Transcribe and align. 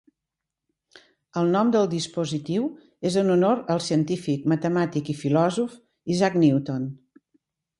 El 1.41 1.51
nom 1.55 1.73
del 1.75 1.89
dispositiu 1.91 2.65
és 3.09 3.17
en 3.23 3.29
honor 3.35 3.61
al 3.75 3.83
científic, 3.89 4.49
matemàtic 4.55 5.13
i 5.15 5.17
filòsof 5.21 5.77
Isaac 6.17 6.41
Newton. 6.47 6.91